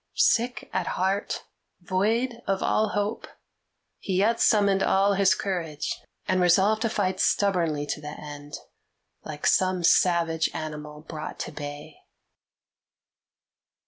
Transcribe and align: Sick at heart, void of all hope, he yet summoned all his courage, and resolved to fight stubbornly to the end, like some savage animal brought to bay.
Sick 0.15 0.67
at 0.73 0.87
heart, 0.97 1.43
void 1.79 2.41
of 2.47 2.63
all 2.63 2.89
hope, 2.95 3.27
he 3.99 4.15
yet 4.17 4.39
summoned 4.41 4.81
all 4.81 5.13
his 5.13 5.35
courage, 5.35 5.95
and 6.27 6.41
resolved 6.41 6.81
to 6.81 6.89
fight 6.89 7.19
stubbornly 7.19 7.85
to 7.85 8.01
the 8.01 8.19
end, 8.19 8.55
like 9.23 9.45
some 9.45 9.83
savage 9.83 10.49
animal 10.55 11.01
brought 11.01 11.37
to 11.41 11.51
bay. 11.51 11.97